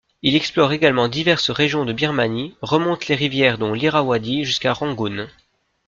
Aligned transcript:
Il 0.23 0.35
explore 0.35 0.71
également 0.71 1.07
diverses 1.07 1.51
régions 1.51 1.85
de 1.85 1.93
Birmanie, 1.93 2.55
remonte 2.63 3.05
les 3.07 3.13
rivières 3.13 3.59
dont 3.59 3.71
l’Irrawadi 3.73 4.45
jusqu’à 4.45 4.73
Rangoon. 4.73 5.27